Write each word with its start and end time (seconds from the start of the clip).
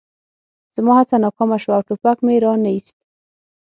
زما 0.75 0.93
هڅه 0.99 1.15
ناکامه 1.23 1.57
شوه 1.63 1.73
او 1.77 1.85
ټوپک 1.87 2.17
مې 2.25 2.35
را 2.43 2.53
نه 2.63 2.69
ایست 2.75 2.95